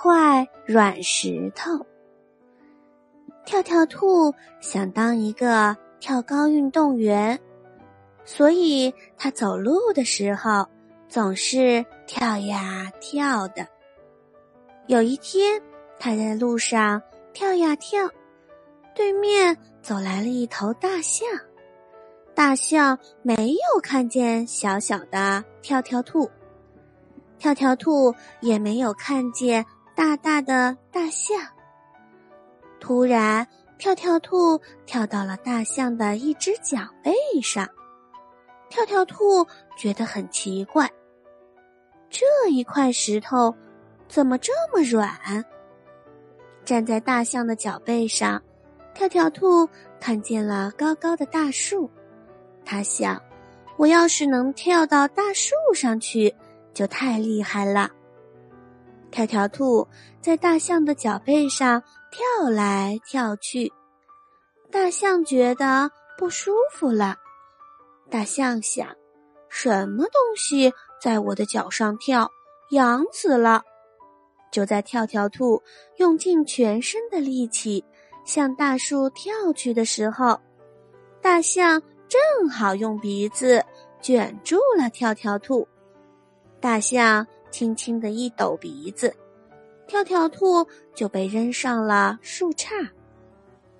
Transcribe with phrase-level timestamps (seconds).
[0.00, 1.84] 块软石头。
[3.44, 7.36] 跳跳兔想当一个跳高运动员，
[8.24, 10.64] 所以他走路的时候
[11.08, 13.66] 总是跳呀跳的。
[14.86, 15.60] 有一天，
[15.98, 17.02] 他在路上
[17.32, 18.08] 跳呀跳，
[18.94, 21.26] 对面走来了一头大象。
[22.36, 26.30] 大象没有看见小小的跳跳兔，
[27.36, 29.66] 跳跳兔也没有看见
[29.98, 31.36] 大大的大象。
[32.78, 33.44] 突然，
[33.78, 37.12] 跳跳兔跳到了大象的一只脚背
[37.42, 37.68] 上。
[38.70, 39.44] 跳跳兔
[39.76, 40.88] 觉得很奇怪，
[42.08, 43.52] 这一块石头
[44.06, 45.44] 怎么这么软？
[46.64, 48.40] 站在大象的脚背上，
[48.94, 49.68] 跳跳兔
[49.98, 51.90] 看见了高高的大树。
[52.64, 53.20] 他想，
[53.76, 56.32] 我要是能跳到大树上去，
[56.72, 57.90] 就太厉害了。
[59.10, 59.86] 跳跳兔
[60.20, 63.72] 在大象的脚背上跳来跳去，
[64.70, 67.16] 大象觉得不舒服了。
[68.10, 68.88] 大象想，
[69.48, 72.30] 什么东西在我的脚上跳，
[72.70, 73.62] 痒死了。
[74.50, 75.62] 就在跳跳兔
[75.96, 77.84] 用尽全身的力气
[78.24, 80.40] 向大树跳去的时候，
[81.20, 81.82] 大象。
[82.08, 83.62] 正好用鼻子
[84.00, 85.68] 卷住了跳跳兔，
[86.58, 89.14] 大象轻轻的一抖鼻子，
[89.86, 92.88] 跳跳兔就被扔上了树杈。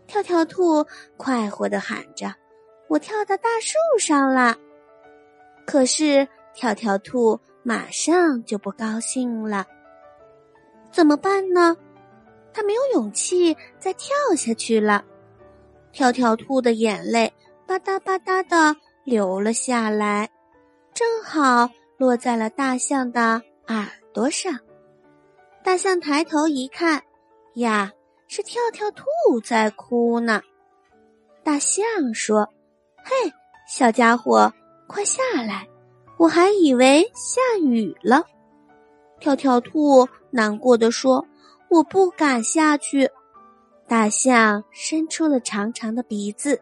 [0.06, 0.84] 跳跳兔
[1.16, 2.34] 快活的喊着
[2.88, 4.56] ：“我跳到大树上了！”
[5.66, 9.66] 可是跳跳兔马上就不高兴了，
[10.90, 11.76] 怎么办呢？
[12.52, 15.04] 他没有勇气再跳下去了。
[15.92, 17.32] 跳跳兔的眼泪。
[17.66, 18.74] 吧嗒吧嗒的
[19.04, 20.26] 流了下来，
[20.94, 24.58] 正好落在了大象的耳朵上。
[25.62, 27.02] 大象抬头一看，
[27.54, 27.92] 呀，
[28.26, 29.04] 是跳跳兔
[29.44, 30.42] 在哭呢。
[31.42, 32.48] 大象说
[33.04, 33.32] ：“嘿，
[33.68, 34.52] 小家伙，
[34.86, 35.66] 快下来！
[36.18, 38.24] 我还以为下雨了。”
[39.20, 41.24] 跳跳兔难过的说
[41.68, 43.08] ：“我不敢下去。”
[43.86, 46.60] 大象伸出了长长的鼻子。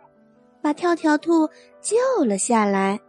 [0.62, 1.48] 把跳跳兔
[1.80, 3.00] 救了下来，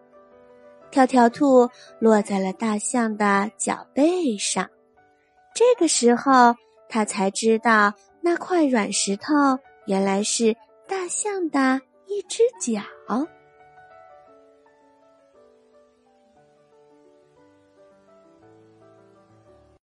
[0.97, 1.69] 跳跳兔
[1.99, 4.67] 落在了大象的脚背上。
[5.53, 6.55] 这个时候，
[6.89, 9.31] 他才知道那块软石头
[9.85, 10.55] 原来是
[10.87, 12.81] 大象的一只脚。